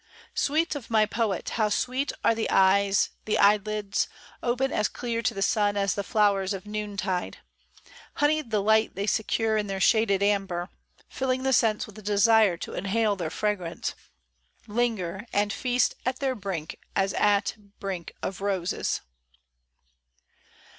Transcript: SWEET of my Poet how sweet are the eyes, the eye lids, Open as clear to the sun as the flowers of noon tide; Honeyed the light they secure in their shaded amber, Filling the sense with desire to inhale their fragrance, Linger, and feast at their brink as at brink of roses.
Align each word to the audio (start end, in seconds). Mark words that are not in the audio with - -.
SWEET 0.33 0.73
of 0.73 0.89
my 0.89 1.05
Poet 1.05 1.49
how 1.49 1.69
sweet 1.69 2.11
are 2.23 2.33
the 2.33 2.49
eyes, 2.49 3.11
the 3.25 3.37
eye 3.37 3.57
lids, 3.57 4.07
Open 4.41 4.71
as 4.71 4.87
clear 4.87 5.21
to 5.21 5.35
the 5.35 5.43
sun 5.43 5.77
as 5.77 5.93
the 5.93 6.01
flowers 6.03 6.55
of 6.55 6.65
noon 6.65 6.97
tide; 6.97 7.37
Honeyed 8.15 8.49
the 8.49 8.63
light 8.63 8.95
they 8.95 9.05
secure 9.05 9.57
in 9.57 9.67
their 9.67 9.79
shaded 9.79 10.23
amber, 10.23 10.69
Filling 11.07 11.43
the 11.43 11.53
sense 11.53 11.85
with 11.85 12.03
desire 12.03 12.57
to 12.57 12.73
inhale 12.73 13.15
their 13.15 13.29
fragrance, 13.29 13.93
Linger, 14.65 15.27
and 15.31 15.53
feast 15.53 15.93
at 16.03 16.17
their 16.17 16.33
brink 16.33 16.79
as 16.95 17.13
at 17.13 17.55
brink 17.79 18.11
of 18.23 18.41
roses. 18.41 19.01